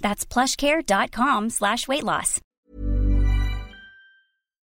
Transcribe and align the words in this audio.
That's 0.00 0.24
plushcare.com 0.24 1.50
slash 1.50 1.88
weight 1.88 2.04
loss. 2.04 2.40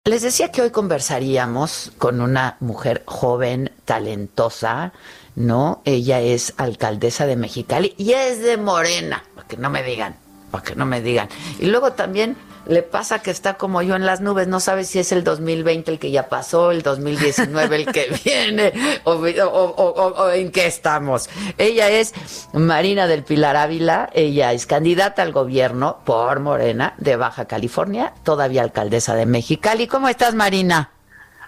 Les 0.07 0.21
decía 0.21 0.51
que 0.51 0.61
hoy 0.61 0.69
conversaríamos 0.69 1.91
con 1.97 2.21
una 2.21 2.57
mujer 2.59 3.01
joven, 3.07 3.71
talentosa, 3.85 4.93
¿no? 5.35 5.81
Ella 5.83 6.21
es 6.21 6.53
alcaldesa 6.57 7.25
de 7.25 7.35
Mexicali 7.35 7.95
y 7.97 8.13
es 8.13 8.39
de 8.39 8.57
Morena, 8.57 9.23
para 9.33 9.47
que 9.47 9.57
no 9.57 9.71
me 9.71 9.81
digan, 9.81 10.15
para 10.51 10.63
que 10.63 10.75
no 10.75 10.85
me 10.85 11.01
digan. 11.01 11.27
Y 11.59 11.65
luego 11.65 11.93
también 11.93 12.37
le 12.65 12.83
pasa 12.83 13.21
que 13.21 13.31
está 13.31 13.55
como 13.55 13.81
yo 13.81 13.95
en 13.95 14.05
las 14.05 14.21
nubes, 14.21 14.47
no 14.47 14.59
sabe 14.59 14.83
si 14.83 14.99
es 14.99 15.11
el 15.11 15.23
2020 15.23 15.91
el 15.91 15.99
que 15.99 16.11
ya 16.11 16.29
pasó, 16.29 16.71
el 16.71 16.81
2019 16.81 17.75
el 17.75 17.85
que 17.91 18.19
viene, 18.23 18.73
o, 19.03 20.29
en 20.31 20.51
qué 20.51 20.65
estamos. 20.65 21.29
Ella 21.57 21.89
es 21.89 22.13
Marina 22.53 23.07
del 23.07 23.23
Pilar 23.23 23.55
Ávila, 23.55 24.09
ella 24.13 24.53
es 24.53 24.65
candidata 24.65 25.21
al 25.21 25.31
gobierno 25.31 25.99
por 26.05 26.39
Morena 26.39 26.93
de 26.97 27.15
Baja 27.15 27.45
California, 27.45 28.13
todavía 28.23 28.61
alcaldesa 28.61 29.15
de 29.15 29.25
Mexicali. 29.25 29.87
¿Cómo 29.87 30.07
estás, 30.07 30.33
Marina? 30.35 30.91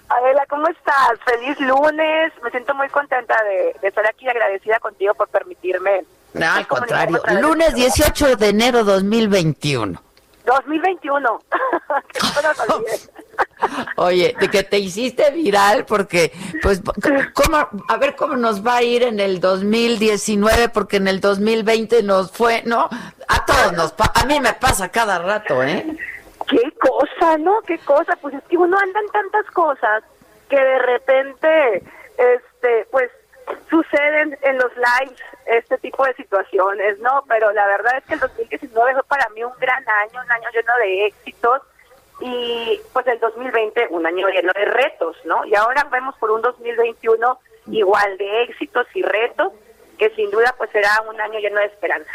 Adela, 0.10 0.46
¿cómo 0.50 0.68
estás? 0.70 1.20
Feliz 1.26 1.60
lunes. 1.60 2.32
Me 2.42 2.50
siento 2.52 2.74
muy 2.76 2.88
contenta 2.90 3.36
de, 3.44 3.88
estar 3.88 4.06
aquí 4.08 4.28
agradecida 4.28 4.80
contigo 4.80 5.14
por 5.14 5.28
permitirme. 5.28 6.06
No, 6.34 6.50
al 6.50 6.68
contrario. 6.68 7.22
Lunes 7.42 7.76
18 7.76 8.38
de 8.38 8.50
enero 8.50 8.84
2021. 8.84 10.07
2021. 10.48 11.40
Oye, 13.98 14.36
de 14.40 14.50
que 14.50 14.64
te 14.64 14.80
hiciste 14.80 15.32
viral 15.32 15.86
porque, 15.86 16.32
pues, 16.62 16.82
¿cómo, 17.34 17.68
a 17.88 17.98
ver 17.98 18.16
cómo 18.16 18.36
nos 18.36 18.66
va 18.66 18.78
a 18.78 18.84
ir 18.84 19.04
en 19.04 19.20
el 19.20 19.40
2019 19.40 20.70
porque 20.70 20.98
en 20.98 21.08
el 21.08 21.20
2020 21.20 22.04
nos 22.04 22.32
fue, 22.32 22.64
¿no? 22.66 22.90
A 23.28 23.46
todos 23.46 23.74
nos, 23.74 23.94
a 23.98 24.26
mí 24.26 24.40
me 24.40 24.54
pasa 24.54 24.90
cada 24.90 25.20
rato, 25.20 25.64
¿eh? 25.64 25.86
Qué 26.48 26.74
cosa, 26.80 27.38
¿no? 27.38 27.62
Qué 27.66 27.78
cosa. 27.80 28.16
Pues 28.22 28.36
es 28.36 28.44
que 28.44 28.58
uno 28.58 28.78
anda 28.78 29.00
en 29.00 29.08
tantas 29.10 29.46
cosas 29.52 30.04
que 30.50 30.56
de 30.56 30.80
repente, 30.80 31.84
este, 32.18 32.88
pues, 32.92 33.10
suceden 33.70 34.38
en 34.42 34.58
los 34.58 34.72
lives 34.76 35.20
este 35.46 35.78
tipo 35.80 36.06
de 36.06 36.14
situaciones, 36.16 37.00
¿no? 37.00 37.24
Pero 37.28 37.52
la 37.52 37.66
verdad 37.68 37.98
es 37.98 38.04
que 38.06 38.14
el 38.16 38.20
2019 38.20 38.94
fue 38.94 39.04
para 39.04 39.30
mí 39.30 39.44
un 39.44 39.54
gran 39.60 39.84
año, 39.88 40.22
un 40.24 40.32
año 40.32 40.50
lleno 40.54 40.78
de 40.78 41.06
éxitos 41.08 41.62
y 42.20 42.82
pues 42.94 43.06
el 43.08 43.20
2020 43.20 43.88
un 43.92 44.06
año 44.06 44.28
lleno 44.30 44.52
de 44.54 44.66
retos, 44.66 45.18
¿no? 45.26 45.46
Y 45.46 45.56
ahora 45.56 45.84
vemos 45.92 46.16
por 46.18 46.32
un 46.32 46.42
2021 46.42 47.40
igual 47.68 48.18
de 48.18 48.44
éxitos 48.44 48.88
y 48.94 49.04
retos 49.04 49.54
que 49.98 50.10
sin 50.12 50.30
duda 50.32 50.54
pues 50.58 50.70
será 50.72 51.02
un 51.08 51.20
año 51.20 51.40
lleno 51.40 51.60
de 51.60 51.66
esperanza. 51.66 52.12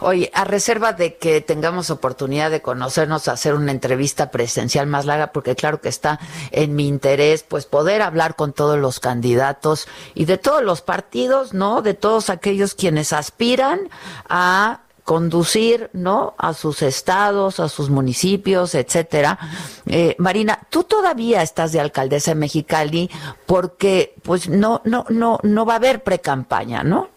Oye, 0.00 0.30
a 0.34 0.44
reserva 0.44 0.92
de 0.92 1.16
que 1.16 1.40
tengamos 1.40 1.90
oportunidad 1.90 2.50
de 2.50 2.62
conocernos, 2.62 3.28
hacer 3.28 3.54
una 3.54 3.72
entrevista 3.72 4.30
presencial 4.30 4.86
más 4.86 5.06
larga, 5.06 5.32
porque 5.32 5.56
claro 5.56 5.80
que 5.80 5.88
está 5.88 6.20
en 6.50 6.76
mi 6.76 6.86
interés, 6.86 7.42
pues 7.42 7.66
poder 7.66 8.02
hablar 8.02 8.36
con 8.36 8.52
todos 8.52 8.78
los 8.78 9.00
candidatos 9.00 9.88
y 10.14 10.24
de 10.24 10.38
todos 10.38 10.62
los 10.62 10.82
partidos, 10.82 11.54
¿no? 11.54 11.82
De 11.82 11.94
todos 11.94 12.30
aquellos 12.30 12.74
quienes 12.74 13.12
aspiran 13.12 13.88
a 14.28 14.82
conducir, 15.08 15.88
¿no? 15.94 16.34
A 16.36 16.52
sus 16.52 16.82
estados, 16.82 17.60
a 17.60 17.70
sus 17.70 17.88
municipios, 17.88 18.74
etcétera. 18.74 19.38
Eh, 19.86 20.14
Marina, 20.18 20.66
tú 20.68 20.84
todavía 20.84 21.40
estás 21.40 21.72
de 21.72 21.80
alcaldesa 21.80 22.32
de 22.32 22.34
Mexicali 22.34 23.10
porque, 23.46 24.14
pues, 24.22 24.50
no, 24.50 24.82
no, 24.84 25.06
no, 25.08 25.40
no 25.42 25.64
va 25.64 25.72
a 25.72 25.76
haber 25.76 26.02
pre-campaña, 26.02 26.82
¿no? 26.82 27.08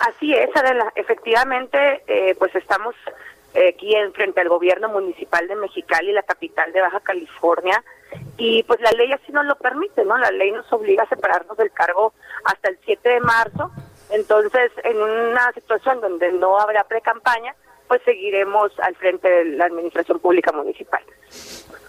Así 0.00 0.34
es, 0.34 0.50
Adela. 0.54 0.92
Efectivamente, 0.94 2.02
eh, 2.06 2.34
pues 2.38 2.54
estamos 2.54 2.94
eh, 3.54 3.68
aquí 3.74 3.94
en 3.94 4.12
frente 4.12 4.40
al 4.40 4.48
gobierno 4.48 4.88
municipal 4.88 5.46
de 5.46 5.56
Mexicali, 5.56 6.12
la 6.12 6.22
capital 6.22 6.72
de 6.72 6.80
Baja 6.80 7.00
California, 7.00 7.82
y 8.36 8.62
pues 8.64 8.80
la 8.80 8.90
ley 8.92 9.12
así 9.12 9.32
nos 9.32 9.46
lo 9.46 9.56
permite, 9.56 10.04
¿no? 10.04 10.16
La 10.18 10.30
ley 10.30 10.50
nos 10.52 10.70
obliga 10.72 11.04
a 11.04 11.08
separarnos 11.08 11.56
del 11.56 11.70
cargo 11.70 12.12
hasta 12.44 12.70
el 12.70 12.78
7 12.84 13.08
de 13.08 13.20
marzo. 13.20 13.70
Entonces, 14.10 14.70
en 14.84 15.00
una 15.00 15.52
situación 15.52 16.00
donde 16.00 16.32
no 16.32 16.58
habrá 16.58 16.84
pre-campaña, 16.84 17.54
pues 17.88 18.00
seguiremos 18.04 18.72
al 18.80 18.94
frente 18.96 19.28
de 19.28 19.44
la 19.56 19.66
administración 19.66 20.18
pública 20.18 20.50
municipal. 20.52 21.02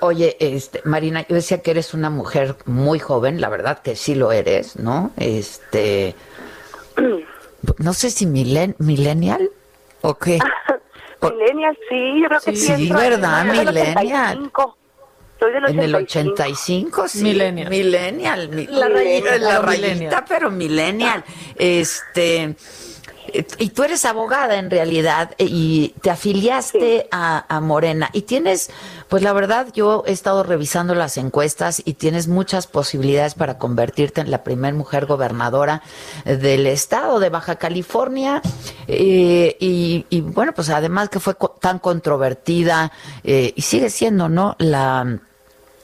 Oye, 0.01 0.35
este, 0.39 0.81
Marina, 0.83 1.25
yo 1.27 1.35
decía 1.35 1.61
que 1.61 1.71
eres 1.71 1.93
una 1.93 2.09
mujer 2.09 2.55
muy 2.65 2.99
joven, 2.99 3.39
la 3.39 3.47
verdad 3.47 3.81
que 3.81 3.95
sí 3.95 4.15
lo 4.15 4.33
eres, 4.33 4.75
¿no? 4.75 5.11
Este 5.15 6.13
no 7.77 7.93
sé 7.93 8.09
si 8.09 8.25
milen, 8.25 8.75
millennial 8.79 9.49
o 10.01 10.15
qué. 10.15 10.39
millennial, 11.21 11.77
sí, 11.89 12.21
yo 12.21 12.27
creo 12.27 12.39
que 12.41 12.55
sí. 12.55 12.75
Sí, 12.75 12.89
¿verdad? 12.91 13.45
Millennial. 13.45 14.51
Soy 15.39 15.51
del 15.51 15.65
85. 15.65 15.69
En 15.69 15.79
el 15.79 15.95
85, 15.95 17.07
sí. 17.07 17.23
Millennial. 17.23 17.69
Millennial. 17.69 18.67
La 18.69 18.87
rayita, 18.87 19.37
la 19.37 19.59
rayita 19.59 20.25
pero 20.25 20.51
millennial. 20.51 21.23
Este 21.55 22.55
y 23.57 23.69
tú 23.69 23.83
eres 23.83 24.05
abogada 24.05 24.57
en 24.57 24.69
realidad 24.69 25.33
y 25.37 25.95
te 26.01 26.11
afiliaste 26.11 27.07
a, 27.11 27.59
Morena 27.61 28.09
y 28.13 28.23
tienes, 28.23 28.69
pues 29.13 29.21
la 29.21 29.33
verdad 29.33 29.67
yo 29.75 30.03
he 30.07 30.11
estado 30.11 30.41
revisando 30.41 30.95
las 30.95 31.17
encuestas 31.17 31.83
y 31.85 31.93
tienes 31.93 32.27
muchas 32.27 32.65
posibilidades 32.65 33.35
para 33.35 33.59
convertirte 33.59 34.21
en 34.21 34.31
la 34.31 34.43
primer 34.43 34.73
mujer 34.73 35.05
gobernadora 35.05 35.83
del 36.25 36.65
estado 36.65 37.19
de 37.19 37.29
Baja 37.29 37.57
California 37.57 38.41
eh, 38.87 39.55
y, 39.59 40.21
bueno, 40.21 40.53
pues 40.55 40.71
además 40.71 41.09
que 41.09 41.19
fue 41.19 41.35
tan 41.61 41.77
controvertida 41.77 42.91
eh, 43.23 43.53
y 43.55 43.61
sigue 43.61 43.91
siendo, 43.91 44.29
¿no? 44.29 44.55
La 44.57 45.19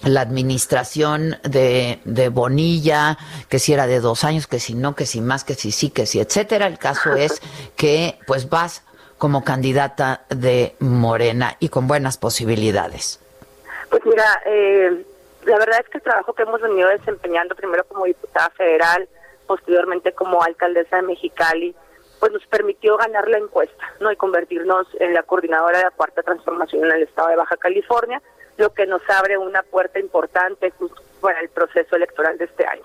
la 0.02 0.22
administración 0.22 1.38
de, 1.44 2.00
de, 2.06 2.30
Bonilla, 2.30 3.18
que 3.50 3.60
si 3.60 3.74
era 3.74 3.86
de 3.86 4.00
dos 4.00 4.24
años, 4.24 4.48
que 4.48 4.60
si 4.60 4.74
no, 4.74 4.96
que 4.96 5.06
si 5.06 5.20
más, 5.20 5.44
que 5.44 5.56
si 5.56 5.72
sí, 5.72 5.90
que 5.90 6.06
si, 6.06 6.22
etcétera. 6.22 6.68
El 6.68 6.80
caso 6.80 7.14
es 7.16 7.42
que 7.76 8.18
pues 8.26 8.50
vas 8.50 8.84
como 9.20 9.44
candidata 9.44 10.24
de 10.30 10.76
Morena 10.80 11.56
y 11.60 11.70
con 11.70 11.88
buenas 11.88 12.18
posibilidades. 12.18 13.20
Pues 13.92 14.04
mira, 14.06 14.42
eh, 14.48 15.06
la 15.46 15.58
verdad 15.60 15.82
es 15.82 15.90
que 15.90 16.00
el 16.00 16.04
trabajo 16.04 16.34
que 16.34 16.44
hemos 16.44 16.62
venido 16.62 16.90
desempeñando 16.90 17.54
primero 17.54 17.84
como 17.84 18.06
diputada 18.06 18.50
federal, 18.58 19.08
posteriormente 19.46 20.14
como 20.14 20.42
alcaldesa 20.42 20.96
de 20.96 21.02
Mexicali, 21.04 21.76
pues 22.20 22.32
nos 22.32 22.46
permitió 22.48 22.98
ganar 22.98 23.28
la 23.28 23.38
encuesta, 23.38 23.84
¿no? 24.00 24.12
Y 24.12 24.16
convertirnos 24.16 24.88
en 25.00 25.14
la 25.14 25.24
coordinadora 25.24 25.78
de 25.78 25.84
la 25.86 25.92
cuarta 25.92 26.24
transformación 26.24 26.86
en 26.86 26.92
el 26.92 27.04
estado 27.04 27.30
de 27.30 27.36
Baja 27.36 27.58
California 27.58 28.22
lo 28.60 28.74
que 28.74 28.86
nos 28.86 29.02
abre 29.10 29.38
una 29.38 29.64
puerta 29.64 30.00
importante 30.00 30.74
para 31.22 31.40
el 31.40 31.50
proceso 31.50 31.96
electoral 31.96 32.38
de 32.38 32.46
este 32.46 32.66
año. 32.68 32.84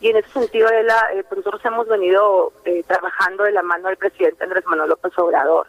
Y 0.00 0.10
en 0.10 0.16
ese 0.16 0.28
sentido, 0.28 0.68
eh, 0.68 1.24
pues 1.28 1.38
nosotros 1.38 1.64
hemos 1.64 1.88
venido 1.88 2.52
eh, 2.64 2.82
trabajando 2.86 3.44
de 3.44 3.52
la 3.52 3.62
mano 3.62 3.88
del 3.88 3.96
presidente 3.96 4.44
Andrés 4.44 4.64
Manuel 4.66 4.90
López 4.90 5.12
Obrador. 5.18 5.66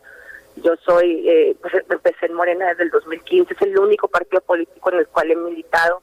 Yo 0.57 0.75
soy, 0.77 1.29
eh, 1.29 1.55
pues 1.61 1.73
empecé 1.89 2.25
en 2.25 2.33
Morena 2.33 2.67
desde 2.67 2.83
el 2.83 2.89
2015, 2.89 3.53
es 3.53 3.61
el 3.61 3.77
único 3.77 4.07
partido 4.07 4.41
político 4.41 4.91
en 4.91 4.99
el 4.99 5.07
cual 5.07 5.31
he 5.31 5.35
militado. 5.35 6.01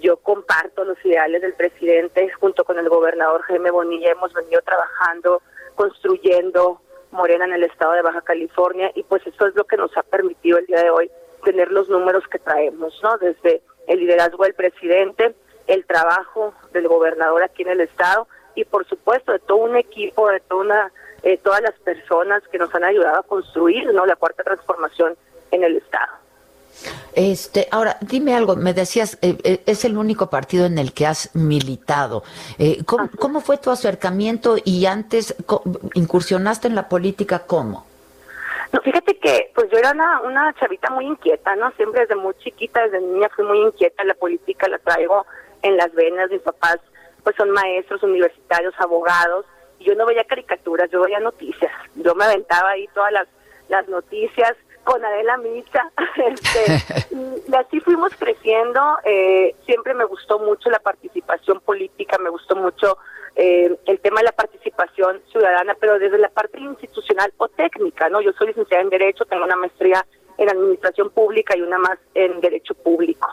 Yo 0.00 0.16
comparto 0.18 0.84
los 0.84 1.04
ideales 1.04 1.42
del 1.42 1.54
presidente, 1.54 2.30
junto 2.40 2.64
con 2.64 2.78
el 2.78 2.88
gobernador 2.88 3.42
Jaime 3.42 3.70
Bonilla 3.70 4.12
hemos 4.12 4.32
venido 4.32 4.62
trabajando, 4.62 5.42
construyendo 5.74 6.80
Morena 7.10 7.44
en 7.44 7.54
el 7.54 7.64
estado 7.64 7.92
de 7.92 8.02
Baja 8.02 8.20
California 8.20 8.92
y 8.94 9.02
pues 9.02 9.26
eso 9.26 9.46
es 9.48 9.54
lo 9.56 9.64
que 9.64 9.76
nos 9.76 9.94
ha 9.96 10.04
permitido 10.04 10.58
el 10.58 10.66
día 10.66 10.82
de 10.82 10.90
hoy 10.90 11.10
tener 11.44 11.72
los 11.72 11.88
números 11.88 12.22
que 12.30 12.38
traemos, 12.38 12.98
¿no? 13.02 13.18
Desde 13.18 13.62
el 13.88 13.98
liderazgo 13.98 14.44
del 14.44 14.54
presidente, 14.54 15.34
el 15.70 15.86
trabajo 15.86 16.52
del 16.72 16.88
gobernador 16.88 17.44
aquí 17.44 17.62
en 17.62 17.68
el 17.68 17.80
estado 17.80 18.26
y 18.56 18.64
por 18.64 18.86
supuesto 18.88 19.32
de 19.32 19.38
todo 19.38 19.58
un 19.58 19.76
equipo, 19.76 20.28
de 20.28 20.40
toda 20.40 20.62
una, 20.62 20.92
eh, 21.22 21.38
todas 21.38 21.62
las 21.62 21.74
personas 21.78 22.42
que 22.50 22.58
nos 22.58 22.74
han 22.74 22.82
ayudado 22.82 23.20
a 23.20 23.22
construir, 23.22 23.92
¿no? 23.94 24.04
La 24.04 24.16
cuarta 24.16 24.42
transformación 24.42 25.16
en 25.52 25.62
el 25.62 25.76
estado. 25.76 26.12
Este, 27.14 27.68
ahora, 27.70 27.98
dime 28.00 28.34
algo, 28.34 28.56
me 28.56 28.74
decías, 28.74 29.18
eh, 29.22 29.36
eh, 29.44 29.62
es 29.66 29.84
el 29.84 29.96
único 29.96 30.28
partido 30.28 30.66
en 30.66 30.78
el 30.78 30.92
que 30.92 31.06
has 31.06 31.34
militado. 31.34 32.24
¿cómo, 32.86 33.08
¿cómo, 33.18 33.40
fue 33.40 33.58
tu 33.58 33.70
acercamiento 33.70 34.56
y 34.64 34.86
antes 34.86 35.36
incursionaste 35.94 36.66
en 36.66 36.74
la 36.74 36.88
política 36.88 37.40
cómo? 37.46 37.86
No, 38.72 38.80
fíjate 38.80 39.18
que 39.18 39.50
pues 39.54 39.68
yo 39.70 39.78
era 39.78 39.90
una, 39.90 40.20
una 40.20 40.54
chavita 40.54 40.90
muy 40.90 41.06
inquieta, 41.06 41.56
¿no? 41.56 41.72
Siempre 41.72 42.02
desde 42.02 42.14
muy 42.14 42.34
chiquita, 42.34 42.82
desde 42.84 43.00
niña 43.00 43.28
fui 43.34 43.44
muy 43.44 43.60
inquieta, 43.60 44.04
la 44.04 44.14
política 44.14 44.68
la 44.68 44.78
traigo 44.78 45.26
en 45.62 45.76
las 45.76 45.92
venas, 45.94 46.30
mis 46.30 46.42
papás 46.42 46.78
pues 47.22 47.36
son 47.36 47.50
maestros 47.50 48.02
universitarios, 48.02 48.74
abogados, 48.78 49.44
y 49.78 49.84
yo 49.84 49.94
no 49.94 50.06
veía 50.06 50.24
caricaturas, 50.24 50.90
yo 50.90 51.02
veía 51.02 51.20
noticias, 51.20 51.72
yo 51.96 52.14
me 52.14 52.24
aventaba 52.24 52.70
ahí 52.70 52.88
todas 52.94 53.12
las, 53.12 53.28
las 53.68 53.88
noticias 53.88 54.56
con 54.84 55.04
Adela 55.04 55.36
Micha, 55.36 55.90
este, 56.16 57.14
y 57.48 57.54
así 57.54 57.80
fuimos 57.80 58.14
creciendo, 58.16 58.80
eh, 59.04 59.54
siempre 59.66 59.94
me 59.94 60.04
gustó 60.04 60.38
mucho 60.38 60.70
la 60.70 60.78
participación 60.78 61.60
política, 61.60 62.16
me 62.18 62.30
gustó 62.30 62.56
mucho 62.56 62.98
eh, 63.36 63.76
el 63.86 64.00
tema 64.00 64.20
de 64.20 64.26
la 64.26 64.32
participación 64.32 65.20
ciudadana, 65.30 65.76
pero 65.78 65.98
desde 65.98 66.18
la 66.18 66.30
parte 66.30 66.58
institucional 66.58 67.32
o 67.36 67.48
técnica, 67.48 68.08
¿no? 68.08 68.20
Yo 68.20 68.32
soy 68.32 68.48
licenciada 68.48 68.82
en 68.82 68.90
Derecho, 68.90 69.24
tengo 69.24 69.44
una 69.44 69.56
maestría 69.56 70.04
en 70.36 70.48
Administración 70.48 71.10
Pública 71.10 71.56
y 71.56 71.62
una 71.62 71.78
más 71.78 71.98
en 72.14 72.40
Derecho 72.40 72.74
Público. 72.74 73.28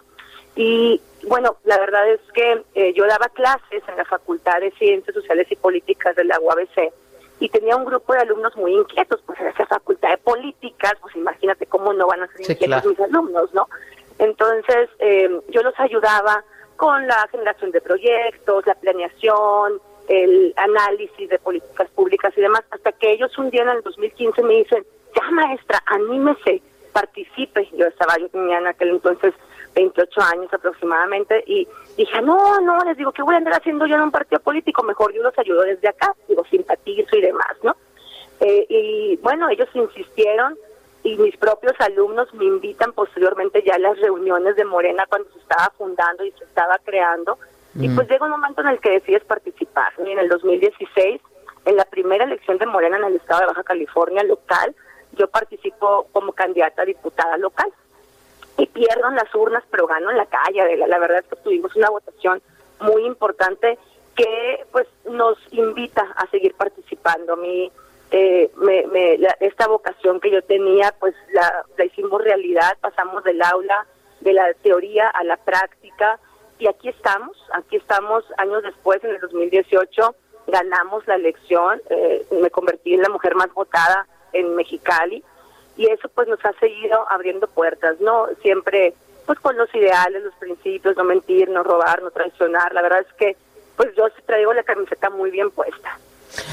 Y 0.58 1.00
bueno, 1.28 1.58
la 1.66 1.78
verdad 1.78 2.10
es 2.10 2.20
que 2.34 2.64
eh, 2.74 2.94
yo 2.94 3.06
daba 3.06 3.30
clases 3.30 3.84
en 3.88 3.96
la 3.96 4.06
Facultad 4.06 4.60
de 4.60 4.72
Ciencias 4.72 5.14
Sociales 5.14 5.48
y 5.52 5.56
Políticas 5.56 6.16
de 6.16 6.26
la 6.26 6.40
UABC 6.40 6.92
y 7.40 7.50
tenía 7.50 7.76
un 7.76 7.86
grupo 7.86 8.14
de 8.14 8.22
alumnos 8.22 8.58
muy 8.58 8.74
inquietos, 8.74 9.22
pues 9.26 9.40
en 9.40 9.48
esa 9.48 9.68
Facultad 9.68 10.10
de 10.10 10.18
Políticas, 10.18 10.94
pues 11.00 11.16
imagínate 11.16 11.68
cómo 11.68 11.94
no 11.94 12.08
van 12.08 12.24
a 12.24 12.28
ser 12.30 12.50
inquietos 12.50 12.86
mis 12.86 13.00
alumnos, 13.00 13.54
¿no? 13.54 13.68
Entonces, 14.18 14.90
eh, 14.98 15.30
yo 15.50 15.62
los 15.62 15.80
ayudaba 15.80 16.44
con 16.76 17.06
la 17.06 17.28
generación 17.30 17.70
de 17.70 17.82
proyectos, 17.82 18.66
la 18.66 18.74
planeación, 18.74 19.80
el 20.08 20.54
análisis 20.56 21.30
de 21.30 21.38
políticas 21.38 21.88
públicas 21.92 22.34
y 22.36 22.42
demás, 22.42 22.64
hasta 22.72 22.92
que 22.94 23.12
ellos 23.12 23.38
un 23.38 23.52
día 23.52 23.62
en 23.62 23.70
el 23.70 23.84
2015 23.84 24.42
me 24.42 24.56
dicen, 24.56 24.84
ya 25.16 25.30
maestra, 25.30 25.84
anímese, 25.86 26.64
participe. 26.94 27.70
Yo 27.74 27.86
estaba, 27.86 28.18
yo 28.18 28.28
tenía 28.30 28.58
en 28.58 28.68
aquel 28.68 28.90
entonces 28.90 29.36
28 29.78 30.22
años 30.22 30.54
aproximadamente 30.54 31.44
y 31.46 31.68
dije, 31.96 32.22
no, 32.22 32.60
no, 32.62 32.80
les 32.84 32.98
digo, 32.98 33.12
¿qué 33.12 33.22
voy 33.22 33.36
a 33.36 33.38
andar 33.38 33.54
haciendo 33.54 33.86
yo 33.86 33.96
en 33.96 34.02
un 34.02 34.12
partido 34.12 34.42
político? 34.42 34.84
Mejor 34.84 35.14
yo 35.14 35.22
los 35.22 35.38
ayudo 35.38 35.62
desde 35.62 35.88
acá, 35.88 36.14
digo, 36.28 36.44
simpatizo 36.50 37.16
y 37.16 37.22
demás, 37.22 37.56
¿no? 37.62 37.76
Eh, 38.40 38.66
y 38.70 39.18
bueno, 39.18 39.50
ellos 39.50 39.70
insistieron 39.74 40.58
y 41.04 41.16
mis 41.18 41.38
propios 41.38 41.74
alumnos 41.80 42.34
me 42.34 42.46
invitan 42.46 42.92
posteriormente 42.94 43.64
ya 43.64 43.76
a 43.76 43.80
las 43.80 44.00
reuniones 44.00 44.56
de 44.56 44.66
Morena 44.66 45.06
cuando 45.08 45.30
se 45.32 45.40
estaba 45.40 45.72
fundando 45.78 46.26
y 46.26 46.32
se 46.32 46.44
estaba 46.44 46.78
creando 46.84 47.38
y 47.80 47.90
pues 47.90 48.10
llega 48.10 48.26
un 48.26 48.32
momento 48.32 48.62
en 48.62 48.70
el 48.70 48.80
que 48.80 48.90
decides 48.90 49.24
participar. 49.26 49.94
Y 50.04 50.10
en 50.10 50.18
el 50.18 50.30
2016, 50.30 51.22
en 51.66 51.76
la 51.76 51.86
primera 51.86 52.24
elección 52.24 52.58
de 52.58 52.66
Morena 52.66 52.98
en 52.98 53.04
el 53.04 53.16
estado 53.18 53.42
de 53.42 53.48
Baja 53.48 53.64
California 53.64 54.24
local, 54.24 54.76
yo 55.14 55.28
participo 55.28 56.08
como 56.12 56.32
candidata 56.32 56.82
a 56.82 56.86
diputada 56.86 57.38
local. 57.38 57.72
Y 58.58 58.66
pierdo 58.68 59.08
en 59.08 59.16
las 59.16 59.34
urnas, 59.36 59.64
pero 59.70 59.88
gano 59.88 60.10
en 60.10 60.18
la 60.18 60.26
calle. 60.26 60.78
La, 60.78 60.88
la 60.88 61.00
verdad 61.00 61.20
es 61.20 61.26
que 61.28 61.36
tuvimos 61.44 61.76
una 61.76 61.90
votación 61.90 62.42
muy 62.80 63.06
importante 63.06 63.78
que 64.16 64.66
pues 64.72 64.88
nos 65.06 65.38
invita 65.52 66.02
a 66.16 66.28
seguir 66.32 66.56
participando. 66.56 67.38
Mí, 67.38 67.72
eh, 68.12 68.50
me, 68.56 69.20
esta 69.40 69.68
vocación 69.68 70.20
que 70.20 70.32
yo 70.32 70.42
tenía, 70.42 70.94
pues 71.00 71.14
la, 71.32 71.66
la 71.78 71.86
hicimos 71.86 72.22
realidad, 72.22 72.78
pasamos 72.82 73.24
del 73.24 73.42
aula, 73.42 73.86
de 74.22 74.34
la 74.34 74.54
teoría 74.56 75.08
a 75.10 75.24
la 75.24 75.38
práctica, 75.38 76.20
y 76.60 76.68
aquí 76.68 76.90
estamos, 76.90 77.38
aquí 77.54 77.76
estamos 77.76 78.24
años 78.38 78.64
después, 78.64 79.04
en 79.04 79.12
el 79.12 79.20
2018, 79.20 80.16
ganamos 80.48 81.06
la 81.06 81.16
elección, 81.16 81.82
eh, 81.90 82.26
me 82.42 82.50
convertí 82.50 82.94
en 82.94 83.04
la 83.04 83.10
mujer 83.10 83.36
más 83.36 83.54
votada 83.54 84.08
en 84.34 84.56
Mexicali 84.56 85.24
y 85.78 85.88
eso 85.88 86.10
pues 86.10 86.28
nos 86.28 86.44
ha 86.44 86.54
seguido 86.54 87.06
abriendo 87.10 87.48
puertas, 87.48 88.00
¿no? 88.02 88.28
Siempre 88.42 88.94
pues 89.26 89.40
con 89.40 89.58
los 89.58 89.74
ideales, 89.76 90.24
los 90.24 90.34
principios, 90.36 90.96
no 90.96 91.04
mentir, 91.04 91.50
no 91.50 91.62
robar, 91.64 92.02
no 92.02 92.12
traicionar, 92.12 92.74
la 92.74 92.82
verdad 92.82 93.02
es 93.02 93.14
que 93.14 93.36
pues 93.76 93.94
yo 93.96 94.06
traigo 94.26 94.54
la 94.54 94.64
camiseta 94.64 95.10
muy 95.10 95.30
bien 95.30 95.52
puesta. 95.52 96.00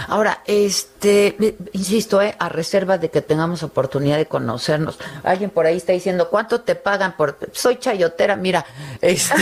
Ahora, 0.09 0.43
este, 0.47 1.57
insisto, 1.73 2.21
eh, 2.23 2.35
a 2.39 2.49
reserva 2.49 2.99
de 2.99 3.11
que 3.11 3.21
tengamos 3.21 3.63
oportunidad 3.63 4.17
de 4.17 4.27
conocernos. 4.27 4.99
Alguien 5.23 5.51
por 5.51 5.67
ahí 5.67 5.77
está 5.77 5.93
diciendo, 5.93 6.29
¿cuánto 6.31 6.61
te 6.63 6.75
pagan 6.75 7.17
por...? 7.17 7.39
Soy 7.53 7.77
chayotera, 7.77 8.37
mira, 8.37 8.65
este, 9.01 9.35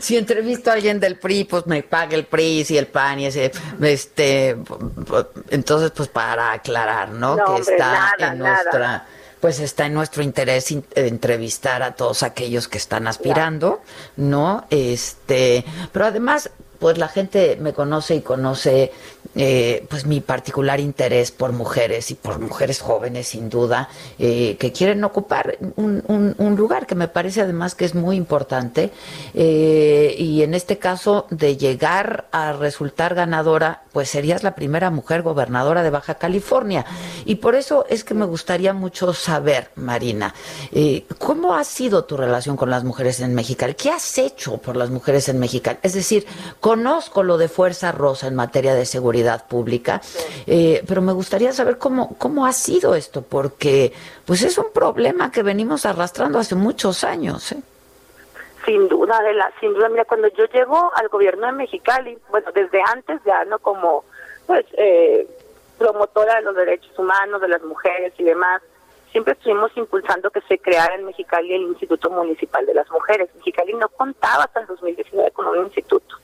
si 0.00 0.16
entrevisto 0.16 0.70
a 0.70 0.74
alguien 0.74 1.00
del 1.00 1.16
PRI, 1.16 1.44
pues 1.44 1.66
me 1.66 1.82
paga 1.82 2.14
el 2.14 2.26
PRI 2.26 2.66
y 2.68 2.76
el 2.76 2.86
PAN 2.86 3.20
y 3.20 3.26
ese, 3.26 3.52
este, 3.80 4.56
entonces, 5.50 5.90
pues 5.90 6.08
para 6.08 6.52
aclarar, 6.52 7.10
¿no? 7.10 7.36
que 7.36 7.60
está 7.60 8.14
en 8.18 8.38
nuestra 8.38 9.06
pues 9.42 9.58
está 9.58 9.86
en 9.86 9.94
nuestro 9.94 10.22
interés 10.22 10.72
entrevistar 10.94 11.82
a 11.82 11.96
todos 11.96 12.22
aquellos 12.22 12.68
que 12.68 12.78
están 12.78 13.08
aspirando, 13.08 13.82
¿no? 14.14 14.68
Este, 14.70 15.64
pero 15.90 16.06
además 16.06 16.48
pues 16.82 16.98
la 16.98 17.06
gente 17.06 17.56
me 17.60 17.72
conoce 17.72 18.16
y 18.16 18.22
conoce 18.22 18.90
eh, 19.36 19.86
pues 19.88 20.04
mi 20.04 20.20
particular 20.20 20.80
interés 20.80 21.30
por 21.30 21.52
mujeres 21.52 22.10
y 22.10 22.16
por 22.16 22.40
mujeres 22.40 22.80
jóvenes 22.80 23.28
sin 23.28 23.48
duda 23.48 23.88
eh, 24.18 24.56
que 24.58 24.72
quieren 24.72 25.04
ocupar 25.04 25.56
un, 25.76 26.02
lugar 26.56 26.86
que 26.86 26.96
me 26.96 27.06
parece 27.06 27.40
además 27.40 27.76
que 27.76 27.84
es 27.84 27.94
muy 27.94 28.16
importante 28.16 28.90
eh, 29.32 30.14
y 30.18 30.42
en 30.42 30.54
este 30.54 30.78
caso 30.78 31.28
de 31.30 31.56
llegar 31.56 32.26
a 32.32 32.52
resultar 32.52 33.14
ganadora 33.14 33.84
pues 33.92 34.10
serías 34.10 34.42
la 34.42 34.56
primera 34.56 34.90
mujer 34.90 35.22
gobernadora 35.22 35.82
de 35.82 35.90
Baja 35.90 36.14
California. 36.14 36.84
Y 37.26 37.36
por 37.36 37.54
eso 37.54 37.84
es 37.90 38.04
que 38.04 38.14
me 38.14 38.24
gustaría 38.24 38.72
mucho 38.72 39.12
saber 39.12 39.70
Marina 39.76 40.34
cómo 41.18 41.54
ha 41.54 41.62
sido 41.64 42.04
tu 42.04 42.16
relación 42.16 42.56
con 42.56 42.70
las 42.70 42.84
mujeres 42.84 43.20
en 43.20 43.34
México 43.34 43.66
qué 43.76 43.90
has 43.90 44.18
hecho 44.18 44.58
por 44.58 44.76
las 44.76 44.90
mujeres 44.90 45.28
en 45.28 45.38
México 45.38 45.70
es 45.82 45.92
decir 45.92 46.26
conozco 46.72 47.22
lo 47.22 47.36
de 47.36 47.48
Fuerza 47.48 47.92
Rosa 47.92 48.28
en 48.28 48.34
materia 48.34 48.72
de 48.72 48.86
seguridad 48.86 49.46
pública, 49.46 50.00
eh, 50.46 50.82
pero 50.88 51.02
me 51.02 51.12
gustaría 51.12 51.52
saber 51.52 51.76
cómo, 51.76 52.16
cómo 52.16 52.46
ha 52.46 52.52
sido 52.52 52.94
esto, 52.94 53.20
porque 53.20 53.92
pues 54.24 54.42
es 54.42 54.56
un 54.56 54.72
problema 54.72 55.30
que 55.30 55.42
venimos 55.42 55.84
arrastrando 55.84 56.38
hace 56.38 56.54
muchos 56.54 57.04
años. 57.04 57.52
¿eh? 57.52 57.60
Sin 58.64 58.88
duda, 58.88 59.20
de 59.20 59.34
la, 59.34 59.52
sin 59.60 59.74
duda, 59.74 59.90
mira, 59.90 60.06
cuando 60.06 60.28
yo 60.28 60.46
llego 60.46 60.90
al 60.94 61.08
gobierno 61.08 61.46
de 61.46 61.52
Mexicali, 61.52 62.16
bueno, 62.30 62.50
desde 62.54 62.80
antes 62.90 63.20
ya, 63.26 63.44
¿no? 63.44 63.58
Como, 63.58 64.06
pues, 64.46 64.64
eh, 64.72 65.28
promotora 65.76 66.36
de 66.36 66.42
los 66.42 66.56
derechos 66.56 66.98
humanos, 66.98 67.42
de 67.42 67.48
las 67.48 67.62
mujeres 67.64 68.14
y 68.16 68.24
demás, 68.24 68.62
siempre 69.10 69.34
estuvimos 69.34 69.70
impulsando 69.76 70.30
que 70.30 70.40
se 70.48 70.58
creara 70.58 70.94
en 70.94 71.04
Mexicali 71.04 71.52
el 71.52 71.64
Instituto 71.64 72.08
Municipal 72.08 72.64
de 72.64 72.72
las 72.72 72.90
Mujeres. 72.90 73.28
Mexicali 73.36 73.74
no 73.74 73.90
contaba 73.90 74.44
hasta 74.44 74.60
el 74.60 74.68
2019 74.68 75.32
con 75.32 75.48
un 75.48 75.66
instituto. 75.66 76.16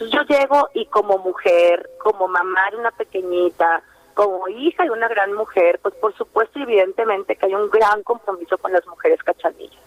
Entonces 0.00 0.18
yo 0.18 0.34
llego 0.34 0.68
y 0.72 0.86
como 0.86 1.18
mujer, 1.18 1.90
como 1.98 2.26
mamá 2.26 2.70
de 2.70 2.78
una 2.78 2.90
pequeñita, 2.90 3.82
como 4.14 4.48
hija 4.48 4.84
de 4.84 4.90
una 4.90 5.08
gran 5.08 5.34
mujer, 5.34 5.78
pues 5.82 5.94
por 5.96 6.16
supuesto 6.16 6.58
y 6.58 6.62
evidentemente 6.62 7.36
que 7.36 7.44
hay 7.44 7.54
un 7.54 7.68
gran 7.68 8.02
compromiso 8.02 8.56
con 8.56 8.72
las 8.72 8.86
mujeres 8.86 9.22
cachanillas. 9.22 9.78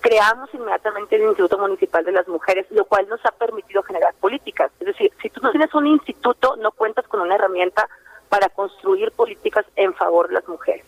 Creamos 0.00 0.52
inmediatamente 0.52 1.16
el 1.16 1.22
Instituto 1.22 1.56
Municipal 1.56 2.04
de 2.04 2.12
las 2.12 2.28
Mujeres, 2.28 2.66
lo 2.68 2.84
cual 2.84 3.08
nos 3.08 3.24
ha 3.24 3.30
permitido 3.30 3.82
generar 3.82 4.12
políticas. 4.20 4.70
Es 4.78 4.88
decir, 4.88 5.10
si 5.22 5.30
tú 5.30 5.40
no 5.40 5.50
tienes 5.52 5.72
un 5.74 5.86
instituto, 5.86 6.56
no 6.56 6.70
cuentas 6.72 7.08
con 7.08 7.20
una 7.20 7.36
herramienta 7.36 7.88
para 8.28 8.50
construir 8.50 9.10
políticas 9.12 9.64
en 9.74 9.94
favor 9.94 10.28
de 10.28 10.34
las 10.34 10.46
mujeres. 10.48 10.84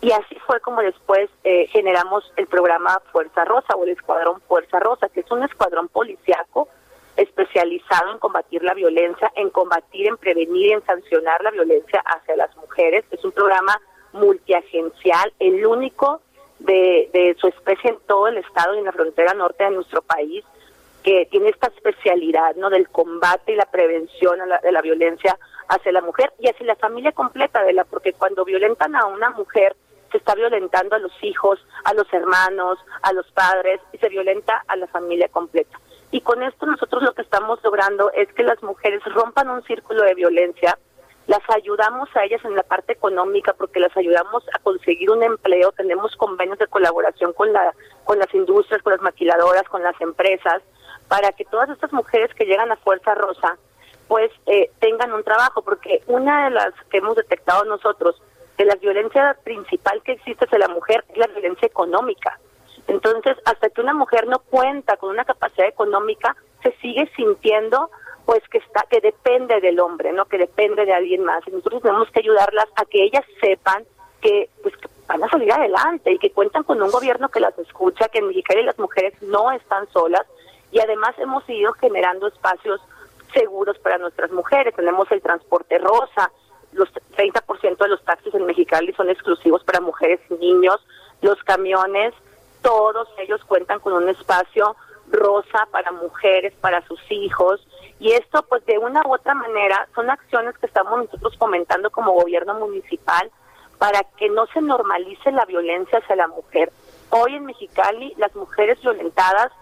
Y 0.00 0.12
así 0.12 0.36
fue 0.46 0.60
como 0.60 0.80
después 0.80 1.28
eh, 1.42 1.66
generamos 1.72 2.32
el 2.36 2.46
programa 2.46 3.00
Fuerza 3.10 3.44
Rosa 3.44 3.74
o 3.74 3.82
el 3.82 3.90
Escuadrón 3.90 4.40
Fuerza 4.42 4.78
Rosa, 4.78 5.08
que 5.08 5.20
es 5.20 5.30
un 5.32 5.42
escuadrón 5.42 5.88
policiaco 5.88 6.68
especializado 7.16 8.12
en 8.12 8.18
combatir 8.18 8.62
la 8.62 8.74
violencia, 8.74 9.32
en 9.36 9.50
combatir, 9.50 10.08
en 10.08 10.16
prevenir 10.16 10.66
y 10.68 10.72
en 10.72 10.84
sancionar 10.84 11.42
la 11.42 11.50
violencia 11.50 12.02
hacia 12.04 12.36
las 12.36 12.54
mujeres. 12.56 13.04
Es 13.10 13.24
un 13.24 13.32
programa 13.32 13.80
multiagencial, 14.12 15.32
el 15.38 15.66
único 15.66 16.20
de, 16.58 17.10
de 17.12 17.36
su 17.38 17.48
especie 17.48 17.90
en 17.90 17.98
todo 18.06 18.28
el 18.28 18.38
estado 18.38 18.74
y 18.74 18.78
en 18.78 18.84
la 18.84 18.92
frontera 18.92 19.34
norte 19.34 19.64
de 19.64 19.70
nuestro 19.70 20.02
país, 20.02 20.44
que 21.02 21.26
tiene 21.30 21.50
esta 21.50 21.68
especialidad 21.68 22.56
no 22.56 22.68
del 22.68 22.88
combate 22.88 23.52
y 23.52 23.56
la 23.56 23.66
prevención 23.66 24.40
de 24.62 24.72
la 24.72 24.82
violencia 24.82 25.38
hacia 25.68 25.92
la 25.92 26.00
mujer 26.00 26.32
y 26.40 26.48
hacia 26.48 26.66
la 26.66 26.74
familia 26.76 27.12
completa 27.12 27.62
de 27.62 27.72
la 27.72 27.84
porque 27.84 28.12
cuando 28.12 28.44
violentan 28.44 28.96
a 28.96 29.06
una 29.06 29.30
mujer 29.30 29.76
se 30.10 30.18
está 30.18 30.34
violentando 30.34 30.96
a 30.96 30.98
los 30.98 31.12
hijos, 31.22 31.64
a 31.84 31.94
los 31.94 32.12
hermanos, 32.12 32.78
a 33.02 33.12
los 33.12 33.30
padres 33.32 33.80
y 33.92 33.98
se 33.98 34.08
violenta 34.08 34.64
a 34.66 34.76
la 34.76 34.88
familia 34.88 35.28
completa. 35.28 35.78
Y 36.10 36.20
con 36.20 36.42
esto 36.42 36.66
nosotros 36.66 37.02
lo 37.02 37.12
que 37.14 37.22
estamos 37.22 37.58
logrando 37.62 38.10
es 38.12 38.32
que 38.32 38.42
las 38.42 38.62
mujeres 38.62 39.02
rompan 39.04 39.50
un 39.50 39.62
círculo 39.64 40.02
de 40.02 40.14
violencia, 40.14 40.78
las 41.26 41.40
ayudamos 41.48 42.08
a 42.14 42.24
ellas 42.24 42.44
en 42.44 42.54
la 42.54 42.62
parte 42.62 42.92
económica 42.92 43.52
porque 43.52 43.80
las 43.80 43.96
ayudamos 43.96 44.44
a 44.54 44.60
conseguir 44.60 45.10
un 45.10 45.22
empleo, 45.22 45.72
tenemos 45.72 46.14
convenios 46.16 46.58
de 46.58 46.68
colaboración 46.68 47.32
con 47.32 47.52
la 47.52 47.74
con 48.04 48.18
las 48.20 48.32
industrias, 48.32 48.82
con 48.82 48.92
las 48.92 49.02
maquiladoras, 49.02 49.64
con 49.64 49.82
las 49.82 50.00
empresas, 50.00 50.62
para 51.08 51.32
que 51.32 51.44
todas 51.44 51.68
estas 51.70 51.92
mujeres 51.92 52.32
que 52.34 52.44
llegan 52.44 52.70
a 52.70 52.76
Fuerza 52.76 53.14
Rosa 53.14 53.58
pues 54.08 54.30
eh, 54.46 54.70
tengan 54.78 55.12
un 55.12 55.24
trabajo, 55.24 55.62
porque 55.62 56.02
una 56.06 56.44
de 56.44 56.50
las 56.50 56.72
que 56.90 56.98
hemos 56.98 57.16
detectado 57.16 57.64
nosotros 57.64 58.22
que 58.56 58.64
la 58.64 58.76
violencia 58.76 59.36
principal 59.44 60.02
que 60.02 60.12
existe 60.12 60.44
hacia 60.44 60.58
la 60.58 60.68
mujer 60.68 61.04
es 61.08 61.18
la 61.18 61.26
violencia 61.26 61.66
económica. 61.66 62.38
Entonces, 62.88 63.36
hasta 63.44 63.68
que 63.68 63.80
una 63.80 63.94
mujer 63.94 64.26
no 64.26 64.38
cuenta 64.38 64.96
con 64.96 65.10
una 65.10 65.24
capacidad 65.24 65.68
económica, 65.68 66.36
se 66.62 66.72
sigue 66.82 67.10
sintiendo 67.16 67.90
pues 68.24 68.42
que 68.48 68.58
está 68.58 68.84
que 68.90 69.00
depende 69.00 69.60
del 69.60 69.78
hombre, 69.78 70.12
¿no? 70.12 70.24
Que 70.24 70.36
depende 70.36 70.84
de 70.84 70.92
alguien 70.92 71.24
más. 71.24 71.46
Y 71.46 71.52
nosotros 71.52 71.82
tenemos 71.82 72.10
que 72.10 72.20
ayudarlas 72.20 72.66
a 72.74 72.84
que 72.84 73.04
ellas 73.04 73.24
sepan 73.40 73.84
que 74.20 74.50
pues 74.62 74.74
van 75.06 75.22
a 75.22 75.28
salir 75.28 75.52
adelante 75.52 76.12
y 76.12 76.18
que 76.18 76.32
cuentan 76.32 76.64
con 76.64 76.82
un 76.82 76.90
gobierno 76.90 77.28
que 77.28 77.38
las 77.38 77.56
escucha, 77.58 78.08
que 78.08 78.18
en 78.18 78.28
Mexicali 78.28 78.64
las 78.64 78.78
mujeres 78.78 79.14
no 79.22 79.52
están 79.52 79.88
solas 79.92 80.26
y 80.72 80.80
además 80.80 81.14
hemos 81.18 81.48
ido 81.48 81.72
generando 81.74 82.26
espacios 82.26 82.80
seguros 83.32 83.78
para 83.78 83.98
nuestras 83.98 84.32
mujeres. 84.32 84.74
Tenemos 84.74 85.10
el 85.12 85.22
transporte 85.22 85.78
rosa, 85.78 86.32
los 86.72 86.92
30% 87.16 87.76
de 87.78 87.88
los 87.88 88.04
taxis 88.04 88.34
en 88.34 88.46
Mexicali 88.46 88.92
son 88.94 89.08
exclusivos 89.08 89.62
para 89.64 89.80
mujeres 89.80 90.20
y 90.30 90.34
niños, 90.34 90.84
los 91.22 91.42
camiones, 91.44 92.12
todos 92.66 93.06
ellos 93.18 93.40
cuentan 93.44 93.78
con 93.78 93.92
un 93.92 94.08
espacio 94.08 94.74
rosa 95.08 95.68
para 95.70 95.92
mujeres, 95.92 96.52
para 96.60 96.84
sus 96.88 97.00
hijos, 97.10 97.64
y 98.00 98.10
esto 98.10 98.42
pues 98.42 98.66
de 98.66 98.76
una 98.76 99.02
u 99.06 99.14
otra 99.14 99.34
manera 99.34 99.86
son 99.94 100.10
acciones 100.10 100.58
que 100.58 100.66
estamos 100.66 100.98
nosotros 100.98 101.36
fomentando 101.38 101.90
como 101.90 102.10
gobierno 102.14 102.54
municipal 102.54 103.30
para 103.78 104.02
que 104.16 104.28
no 104.30 104.46
se 104.48 104.60
normalice 104.60 105.30
la 105.30 105.44
violencia 105.44 106.00
hacia 106.00 106.16
la 106.16 106.26
mujer. 106.26 106.72
Hoy 107.10 107.36
en 107.36 107.46
Mexicali 107.46 108.12
las 108.16 108.34
mujeres 108.34 108.80
violentadas 108.80 109.52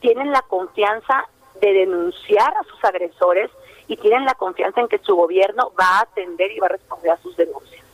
tienen 0.00 0.32
la 0.32 0.40
confianza 0.40 1.28
de 1.60 1.70
denunciar 1.70 2.56
a 2.56 2.64
sus 2.64 2.82
agresores 2.82 3.50
y 3.88 3.98
tienen 3.98 4.24
la 4.24 4.36
confianza 4.36 4.80
en 4.80 4.88
que 4.88 5.00
su 5.00 5.14
gobierno 5.14 5.70
va 5.78 5.98
a 5.98 6.02
atender 6.04 6.50
y 6.50 6.60
va 6.60 6.68
a 6.68 6.70
responder 6.70 7.10
a 7.12 7.18
sus 7.18 7.36
denuncias. 7.36 7.84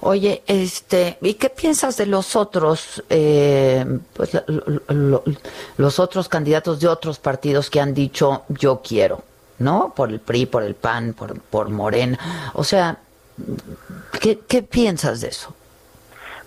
Oye, 0.00 0.42
este, 0.46 1.18
¿y 1.20 1.34
qué 1.34 1.50
piensas 1.50 1.96
de 1.96 2.06
los 2.06 2.36
otros, 2.36 3.02
eh, 3.10 3.84
pues, 4.14 4.40
los 5.76 5.98
otros 5.98 6.28
candidatos 6.28 6.80
de 6.80 6.88
otros 6.88 7.18
partidos 7.18 7.70
que 7.70 7.80
han 7.80 7.94
dicho 7.94 8.44
yo 8.48 8.82
quiero, 8.82 9.22
¿no? 9.58 9.92
Por 9.94 10.10
el 10.10 10.20
PRI, 10.20 10.46
por 10.46 10.62
el 10.62 10.74
PAN, 10.74 11.14
por, 11.14 11.40
por 11.40 11.70
Morena. 11.70 12.18
O 12.54 12.64
sea, 12.64 12.98
¿qué, 14.20 14.40
¿qué 14.40 14.62
piensas 14.62 15.20
de 15.20 15.28
eso? 15.28 15.54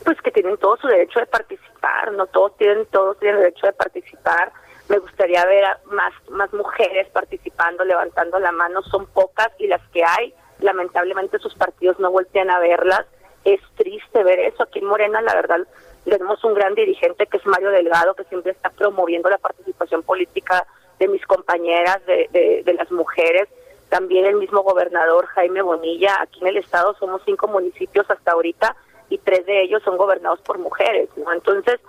Pues 0.03 0.19
que 0.21 0.31
tienen 0.31 0.57
todo 0.57 0.77
su 0.77 0.87
derecho 0.87 1.19
de 1.19 1.25
participar, 1.25 2.13
no 2.13 2.27
todos 2.27 2.55
tienen, 2.57 2.85
todos 2.91 3.19
tienen 3.19 3.41
derecho 3.41 3.67
de 3.67 3.73
participar 3.73 4.51
me 4.89 4.97
gustaría 4.97 5.45
ver 5.45 5.65
a 5.65 5.79
más, 5.85 6.13
más 6.29 6.51
mujeres 6.51 7.07
participando, 7.09 7.85
levantando 7.85 8.39
la 8.39 8.51
mano, 8.51 8.81
son 8.81 9.05
pocas 9.05 9.49
y 9.59 9.67
las 9.67 9.81
que 9.93 10.03
hay, 10.03 10.33
lamentablemente 10.59 11.37
sus 11.39 11.53
partidos 11.55 11.99
no 11.99 12.11
voltean 12.11 12.49
a 12.49 12.59
verlas. 12.59 13.05
Es 13.45 13.59
triste 13.75 14.23
ver 14.23 14.39
eso. 14.39 14.63
Aquí 14.63 14.79
en 14.79 14.85
Morena, 14.85 15.21
la 15.21 15.33
verdad, 15.33 15.59
tenemos 16.05 16.43
un 16.43 16.53
gran 16.53 16.75
dirigente 16.75 17.27
que 17.27 17.37
es 17.37 17.45
Mario 17.45 17.71
Delgado, 17.71 18.13
que 18.15 18.23
siempre 18.25 18.51
está 18.51 18.69
promoviendo 18.69 19.29
la 19.29 19.37
participación 19.37 20.03
política 20.03 20.65
de 20.99 21.07
mis 21.07 21.25
compañeras, 21.25 22.05
de, 22.05 22.61
de, 22.65 22.73
las 22.73 22.91
mujeres. 22.91 23.47
También 23.89 24.25
el 24.25 24.35
mismo 24.35 24.61
gobernador 24.61 25.25
Jaime 25.27 25.61
Bonilla. 25.61 26.21
Aquí 26.21 26.41
en 26.41 26.47
el 26.47 26.57
estado 26.57 26.93
somos 26.95 27.21
cinco 27.25 27.47
municipios 27.47 28.09
hasta 28.09 28.31
ahorita 28.33 28.75
y 29.09 29.17
tres 29.17 29.45
de 29.45 29.63
ellos 29.63 29.81
son 29.83 29.97
gobernados 29.97 30.39
por 30.41 30.59
mujeres. 30.59 31.09
¿no? 31.17 31.31
Entonces, 31.33 31.79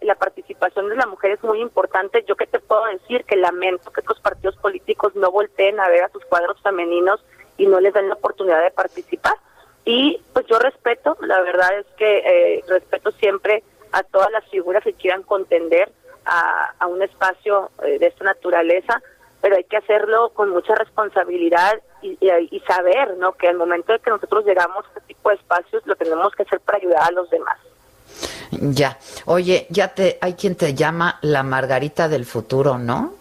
la 0.00 0.14
participación 0.14 0.88
de 0.88 0.96
la 0.96 1.06
mujer 1.06 1.32
es 1.32 1.42
muy 1.42 1.60
importante. 1.60 2.24
Yo 2.26 2.36
que 2.36 2.46
te 2.46 2.58
puedo 2.58 2.84
decir 2.86 3.24
que 3.24 3.36
lamento 3.36 3.90
que 3.92 4.02
los 4.06 4.20
partidos 4.20 4.56
políticos 4.56 5.14
no 5.14 5.30
volteen 5.30 5.78
a 5.78 5.88
ver 5.88 6.04
a 6.04 6.08
sus 6.08 6.24
cuadros 6.24 6.60
femeninos 6.62 7.24
y 7.56 7.66
no 7.66 7.80
les 7.80 7.92
den 7.92 8.08
la 8.08 8.14
oportunidad 8.14 8.62
de 8.62 8.70
participar. 8.70 9.34
Y 9.90 10.20
pues 10.34 10.44
yo 10.48 10.58
respeto, 10.58 11.16
la 11.22 11.40
verdad 11.40 11.78
es 11.78 11.86
que 11.96 12.18
eh, 12.18 12.64
respeto 12.68 13.10
siempre 13.12 13.62
a 13.90 14.02
todas 14.02 14.30
las 14.30 14.44
figuras 14.50 14.84
que 14.84 14.92
quieran 14.92 15.22
contender 15.22 15.90
a, 16.26 16.86
un 16.86 17.00
espacio 17.00 17.70
eh, 17.82 17.98
de 17.98 18.08
esta 18.08 18.22
naturaleza, 18.22 19.00
pero 19.40 19.56
hay 19.56 19.64
que 19.64 19.78
hacerlo 19.78 20.28
con 20.34 20.50
mucha 20.50 20.74
responsabilidad 20.74 21.80
y, 22.02 22.18
y, 22.20 22.60
saber 22.66 23.16
¿no? 23.16 23.32
que 23.32 23.48
al 23.48 23.56
momento 23.56 23.94
de 23.94 24.00
que 24.00 24.10
nosotros 24.10 24.44
llegamos 24.44 24.84
a 24.84 24.88
este 24.88 25.14
tipo 25.14 25.30
de 25.30 25.36
espacios 25.36 25.82
lo 25.86 25.96
tenemos 25.96 26.34
que 26.34 26.42
hacer 26.42 26.60
para 26.60 26.76
ayudar 26.76 27.04
a 27.04 27.12
los 27.12 27.30
demás. 27.30 27.56
Ya. 28.50 28.98
Oye, 29.24 29.68
ya 29.70 29.94
te 29.94 30.18
hay 30.20 30.34
quien 30.34 30.54
te 30.54 30.74
llama 30.74 31.18
la 31.22 31.42
Margarita 31.42 32.08
del 32.08 32.26
futuro, 32.26 32.76
¿no? 32.76 33.14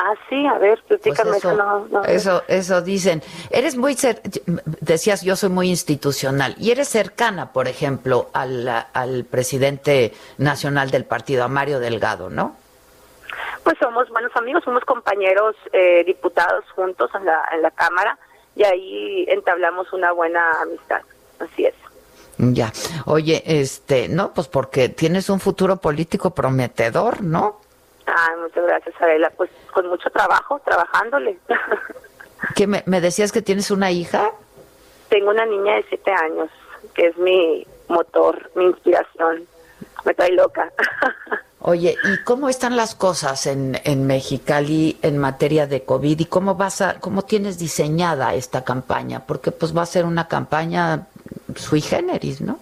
Ah, 0.00 0.14
sí, 0.28 0.46
a 0.46 0.56
ver, 0.58 0.80
platícame 0.86 1.30
pues 1.30 1.44
eso, 1.44 2.04
eso, 2.06 2.42
eso, 2.46 2.82
dicen. 2.82 3.20
Eres 3.50 3.76
muy, 3.76 3.96
decías, 4.80 5.22
yo 5.22 5.34
soy 5.34 5.48
muy 5.48 5.70
institucional, 5.70 6.54
y 6.56 6.70
eres 6.70 6.88
cercana, 6.88 7.52
por 7.52 7.66
ejemplo, 7.66 8.30
al, 8.32 8.68
al 8.92 9.24
presidente 9.24 10.12
nacional 10.36 10.92
del 10.92 11.04
partido, 11.04 11.42
a 11.42 11.48
Mario 11.48 11.80
Delgado, 11.80 12.30
¿no? 12.30 12.54
Pues 13.64 13.76
somos 13.80 14.08
buenos 14.10 14.30
amigos, 14.36 14.62
somos 14.62 14.84
compañeros 14.84 15.56
eh, 15.72 16.04
diputados 16.06 16.64
juntos 16.76 17.10
en 17.16 17.24
la, 17.24 17.42
en 17.52 17.62
la 17.62 17.72
Cámara, 17.72 18.16
y 18.54 18.62
ahí 18.62 19.24
entablamos 19.26 19.92
una 19.92 20.12
buena 20.12 20.62
amistad, 20.62 21.02
así 21.40 21.66
es. 21.66 21.74
Ya. 22.38 22.70
Oye, 23.06 23.42
este, 23.44 24.06
no, 24.08 24.32
pues 24.32 24.46
porque 24.46 24.90
tienes 24.90 25.28
un 25.28 25.40
futuro 25.40 25.78
político 25.78 26.30
prometedor, 26.30 27.20
¿no? 27.20 27.62
Ah, 28.10 28.30
muchas 28.40 28.64
gracias, 28.64 28.94
Adela. 29.00 29.30
Pues 29.36 29.50
con 29.78 29.90
mucho 29.90 30.10
trabajo, 30.10 30.60
trabajándole. 30.64 31.38
¿Qué 32.56 32.66
me, 32.66 32.82
me 32.86 33.00
decías 33.00 33.30
que 33.30 33.42
tienes 33.42 33.70
una 33.70 33.92
hija? 33.92 34.32
Tengo 35.08 35.30
una 35.30 35.46
niña 35.46 35.76
de 35.76 35.84
siete 35.88 36.10
años, 36.10 36.50
que 36.94 37.06
es 37.06 37.16
mi 37.16 37.64
motor, 37.86 38.50
mi 38.56 38.64
inspiración. 38.64 39.46
Me 40.04 40.14
trae 40.14 40.32
loca. 40.32 40.72
Oye, 41.60 41.96
¿y 42.02 42.24
cómo 42.24 42.48
están 42.48 42.76
las 42.76 42.96
cosas 42.96 43.46
en, 43.46 43.80
en 43.84 44.04
Mexicali 44.08 44.98
en 45.02 45.16
materia 45.16 45.68
de 45.68 45.84
COVID 45.84 46.18
y 46.18 46.24
cómo 46.24 46.56
vas 46.56 46.80
a, 46.80 46.98
cómo 46.98 47.22
tienes 47.22 47.60
diseñada 47.60 48.34
esta 48.34 48.64
campaña? 48.64 49.26
Porque 49.26 49.52
pues 49.52 49.76
va 49.76 49.82
a 49.82 49.86
ser 49.86 50.06
una 50.06 50.26
campaña 50.26 51.06
sui 51.54 51.80
generis, 51.80 52.40
¿no? 52.40 52.58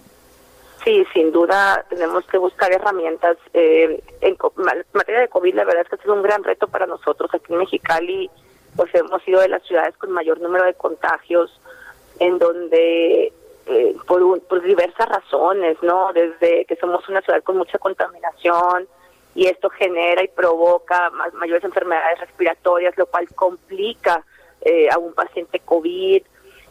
Sí, 0.87 1.05
sin 1.13 1.33
duda 1.33 1.85
tenemos 1.89 2.25
que 2.27 2.37
buscar 2.37 2.71
herramientas. 2.71 3.35
Eh, 3.53 4.01
en, 4.21 4.37
materia 4.93 5.19
de 5.19 5.27
COVID, 5.27 5.53
la 5.53 5.65
verdad 5.65 5.81
es 5.81 5.89
que 5.89 5.95
ha 5.95 6.01
sido 6.01 6.13
un 6.13 6.21
gran 6.21 6.45
reto 6.45 6.69
para 6.69 6.85
nosotros. 6.85 7.29
Aquí 7.33 7.51
en 7.51 7.59
Mexicali, 7.59 8.31
pues 8.73 8.95
hemos 8.95 9.21
sido 9.23 9.41
de 9.41 9.49
las 9.49 9.63
ciudades 9.63 9.97
con 9.97 10.11
mayor 10.11 10.39
número 10.39 10.63
de 10.63 10.75
contagios, 10.75 11.59
en 12.21 12.39
donde 12.39 13.33
eh, 13.65 13.97
por, 14.07 14.39
por 14.43 14.61
diversas 14.61 15.09
razones, 15.09 15.75
¿no? 15.81 16.13
Desde 16.13 16.63
que 16.63 16.77
somos 16.77 17.09
una 17.09 17.19
ciudad 17.19 17.43
con 17.43 17.57
mucha 17.57 17.77
contaminación 17.79 18.87
y 19.35 19.47
esto 19.47 19.69
genera 19.69 20.23
y 20.23 20.29
provoca 20.29 21.09
mayores 21.33 21.65
enfermedades 21.65 22.21
respiratorias, 22.21 22.97
lo 22.97 23.07
cual 23.07 23.27
complica 23.35 24.23
eh, 24.61 24.87
a 24.89 24.97
un 24.99 25.13
paciente 25.13 25.59
COVID 25.59 26.23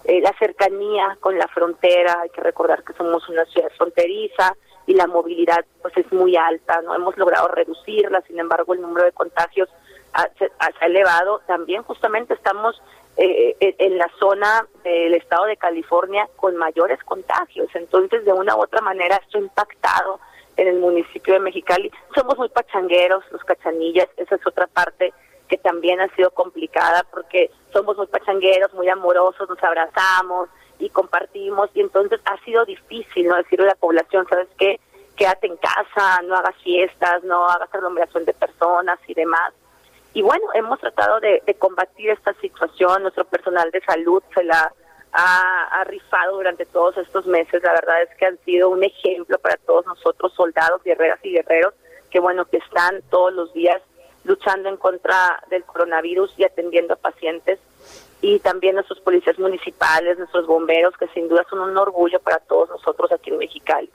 eh, 0.06 0.20
la 0.20 0.32
cercanía 0.38 1.16
con 1.20 1.36
la 1.38 1.48
frontera, 1.48 2.20
hay 2.22 2.30
que 2.30 2.40
recordar 2.40 2.84
que 2.84 2.92
somos 2.92 3.28
una 3.28 3.44
ciudad 3.46 3.70
fronteriza 3.76 4.54
y 4.86 4.94
la 4.94 5.06
movilidad 5.06 5.64
pues 5.82 5.96
es 5.96 6.12
muy 6.12 6.36
alta, 6.36 6.80
no 6.82 6.94
hemos 6.94 7.16
logrado 7.16 7.48
reducirla, 7.48 8.22
sin 8.22 8.38
embargo 8.38 8.74
el 8.74 8.82
número 8.82 9.04
de 9.04 9.12
contagios 9.12 9.68
ha, 10.12 10.28
se, 10.38 10.50
ha 10.60 10.86
elevado, 10.86 11.40
también 11.46 11.82
justamente 11.82 12.34
estamos 12.34 12.80
eh, 13.16 13.56
en 13.60 13.98
la 13.98 14.08
zona 14.20 14.66
del 14.84 15.14
estado 15.14 15.46
de 15.46 15.56
California 15.56 16.28
con 16.36 16.56
mayores 16.56 17.02
contagios, 17.02 17.68
entonces 17.74 18.24
de 18.24 18.32
una 18.32 18.54
u 18.54 18.60
otra 18.60 18.80
manera 18.80 19.16
esto 19.16 19.38
ha 19.38 19.40
impactado 19.40 20.20
en 20.56 20.68
el 20.68 20.78
municipio 20.78 21.34
de 21.34 21.40
Mexicali, 21.40 21.90
somos 22.14 22.38
muy 22.38 22.48
pachangueros, 22.48 23.24
los 23.32 23.42
cachanillas, 23.42 24.08
esa 24.16 24.36
es 24.36 24.46
otra 24.46 24.68
parte 24.68 25.12
que 25.48 25.58
también 25.58 26.00
ha 26.00 26.14
sido 26.14 26.30
complicada 26.30 27.04
porque 27.10 27.50
somos 27.76 27.98
muy 27.98 28.06
pachangueros, 28.06 28.72
muy 28.72 28.88
amorosos, 28.88 29.48
nos 29.50 29.62
abrazamos 29.62 30.48
y 30.78 30.88
compartimos 30.88 31.68
y 31.74 31.82
entonces 31.82 32.20
ha 32.24 32.42
sido 32.42 32.64
difícil 32.64 33.28
no 33.28 33.36
decirle 33.36 33.66
a 33.66 33.68
la 33.68 33.74
población, 33.74 34.26
¿sabes 34.30 34.48
qué? 34.58 34.80
Quédate 35.14 35.46
en 35.46 35.56
casa, 35.58 36.22
no 36.24 36.36
hagas 36.36 36.56
fiestas, 36.62 37.22
no 37.24 37.46
hagas 37.46 37.68
aglomeración 37.74 38.24
de 38.24 38.32
personas 38.32 38.98
y 39.06 39.12
demás. 39.12 39.52
Y 40.14 40.22
bueno, 40.22 40.44
hemos 40.54 40.80
tratado 40.80 41.20
de, 41.20 41.42
combatir 41.58 42.10
esta 42.10 42.32
situación, 42.40 43.02
nuestro 43.02 43.26
personal 43.26 43.70
de 43.70 43.82
salud 43.82 44.22
se 44.34 44.44
la 44.44 44.72
ha, 45.12 45.84
rifado 45.84 46.36
durante 46.36 46.64
todos 46.64 46.96
estos 46.96 47.26
meses, 47.26 47.62
la 47.62 47.72
verdad 47.72 48.02
es 48.02 48.16
que 48.16 48.26
han 48.26 48.38
sido 48.44 48.70
un 48.70 48.82
ejemplo 48.82 49.38
para 49.38 49.56
todos 49.58 49.84
nosotros, 49.84 50.32
soldados, 50.34 50.82
guerreras 50.82 51.20
y 51.22 51.32
guerreros, 51.32 51.74
que 52.10 52.20
bueno, 52.20 52.46
que 52.46 52.56
están 52.56 53.02
todos 53.10 53.34
los 53.34 53.52
días 53.52 53.82
luchando 54.26 54.68
en 54.68 54.76
contra 54.76 55.42
del 55.48 55.64
coronavirus 55.64 56.32
y 56.36 56.44
atendiendo 56.44 56.94
a 56.94 56.96
pacientes 56.96 57.58
y 58.20 58.38
también 58.40 58.74
nuestros 58.74 59.00
policías 59.00 59.38
municipales, 59.38 60.18
nuestros 60.18 60.46
bomberos, 60.46 60.96
que 60.96 61.08
sin 61.08 61.28
duda 61.28 61.44
son 61.48 61.60
un 61.60 61.76
orgullo 61.76 62.18
para 62.20 62.38
todos 62.38 62.68
nosotros 62.70 63.12
aquí 63.12 63.30
en 63.30 63.38
Mexicali. 63.38 63.90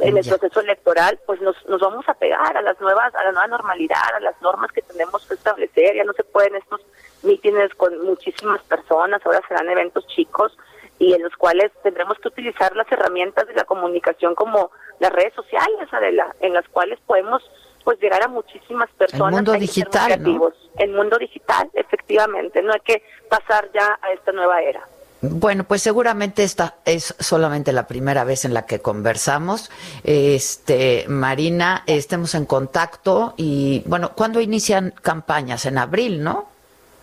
En 0.00 0.16
el 0.16 0.26
proceso 0.26 0.60
electoral, 0.60 1.20
pues 1.26 1.40
nos, 1.40 1.54
nos 1.68 1.80
vamos 1.80 2.08
a 2.08 2.14
pegar 2.14 2.56
a 2.56 2.62
las 2.62 2.80
nuevas, 2.80 3.14
a 3.14 3.24
la 3.24 3.32
nueva 3.32 3.46
normalidad, 3.46 4.14
a 4.16 4.20
las 4.20 4.40
normas 4.42 4.72
que 4.72 4.82
tenemos 4.82 5.24
que 5.26 5.34
establecer. 5.34 5.94
Ya 5.94 6.04
no 6.04 6.12
se 6.14 6.24
pueden 6.24 6.56
estos 6.56 6.80
mítines 7.22 7.72
con 7.74 8.04
muchísimas 8.04 8.62
personas, 8.62 9.20
ahora 9.24 9.42
serán 9.46 9.68
eventos 9.68 10.06
chicos 10.08 10.56
y 10.98 11.14
en 11.14 11.22
los 11.22 11.34
cuales 11.36 11.70
tendremos 11.82 12.18
que 12.18 12.28
utilizar 12.28 12.74
las 12.76 12.90
herramientas 12.90 13.46
de 13.46 13.54
la 13.54 13.64
comunicación 13.64 14.34
como 14.34 14.70
las 14.98 15.12
redes 15.12 15.34
sociales, 15.34 15.88
Adela, 15.92 16.34
en 16.40 16.52
las 16.52 16.68
cuales 16.68 16.98
podemos 17.06 17.42
pues 17.90 18.00
llegar 18.00 18.22
a 18.22 18.28
muchísimas 18.28 18.88
personas. 18.90 19.30
El 19.30 19.34
mundo 19.34 19.52
digital, 19.54 20.22
¿no? 20.22 20.52
El 20.78 20.92
mundo 20.92 21.18
digital, 21.18 21.68
efectivamente, 21.74 22.62
no 22.62 22.72
hay 22.72 22.78
que 22.84 23.02
pasar 23.28 23.68
ya 23.74 23.98
a 24.00 24.12
esta 24.12 24.30
nueva 24.30 24.62
era. 24.62 24.86
Bueno, 25.22 25.64
pues 25.64 25.82
seguramente 25.82 26.44
esta 26.44 26.76
es 26.84 27.16
solamente 27.18 27.72
la 27.72 27.88
primera 27.88 28.22
vez 28.22 28.44
en 28.44 28.54
la 28.54 28.64
que 28.64 28.78
conversamos. 28.78 29.72
Este, 30.04 31.04
Marina, 31.08 31.82
estemos 31.88 32.36
en 32.36 32.46
contacto 32.46 33.34
y 33.36 33.82
bueno, 33.86 34.12
¿cuándo 34.14 34.40
inician 34.40 34.94
campañas? 35.02 35.66
En 35.66 35.76
abril, 35.76 36.22
¿no? 36.22 36.49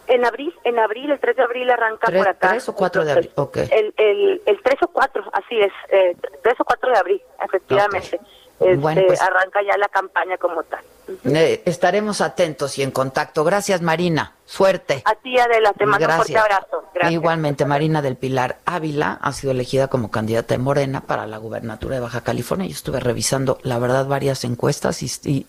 En 0.07 0.25
abril, 0.25 0.53
en 0.63 0.79
abril, 0.79 1.11
el 1.11 1.19
3 1.19 1.35
de 1.35 1.43
abril 1.43 1.69
arranca 1.69 2.11
por 2.11 2.27
acá. 2.27 2.49
3 2.49 2.69
o 2.69 2.75
4 2.75 3.05
de 3.05 3.11
abril, 3.11 3.31
ok. 3.35 3.57
El, 3.57 3.93
el, 3.97 4.41
el 4.45 4.61
3 4.63 4.75
o 4.83 4.87
4, 4.87 5.23
así 5.33 5.59
es, 5.59 5.71
eh, 5.89 6.15
3 6.43 6.55
o 6.59 6.63
4 6.63 6.91
de 6.91 6.97
abril, 6.97 7.21
efectivamente. 7.43 8.19
Este, 8.59 9.03
pues, 9.03 9.21
arranca 9.21 9.61
ya 9.61 9.77
la 9.77 9.87
campaña 9.87 10.37
como 10.37 10.63
tal. 10.63 10.83
Eh, 11.25 11.61
estaremos 11.65 12.21
atentos 12.21 12.77
y 12.79 12.83
en 12.83 12.89
contacto. 12.89 13.43
Gracias, 13.43 13.81
Marina. 13.81 14.33
Suerte. 14.45 15.03
A 15.05 15.13
ti, 15.13 15.37
Adela, 15.37 15.73
te 15.73 15.85
mando 15.85 16.07
un 16.07 16.13
fuerte 16.13 16.37
abrazo. 16.37 16.83
Gracias. 16.93 17.13
Igualmente, 17.13 17.65
Marina 17.65 18.01
del 18.01 18.15
Pilar 18.15 18.57
Ávila 18.65 19.19
ha 19.21 19.31
sido 19.33 19.51
elegida 19.51 19.89
como 19.89 20.09
candidata 20.09 20.55
de 20.55 20.57
Morena 20.57 21.01
para 21.01 21.27
la 21.27 21.37
gubernatura 21.37 21.95
de 21.95 22.01
Baja 22.01 22.21
California. 22.21 22.67
Yo 22.67 22.73
estuve 22.73 22.99
revisando, 22.99 23.59
la 23.61 23.77
verdad, 23.77 24.07
varias 24.07 24.43
encuestas 24.43 25.03
y 25.03 25.45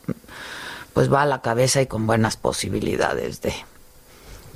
pues 0.93 1.13
va 1.13 1.23
a 1.23 1.27
la 1.27 1.41
cabeza 1.41 1.81
y 1.81 1.87
con 1.87 2.07
buenas 2.07 2.37
posibilidades 2.37 3.41
de 3.41 3.55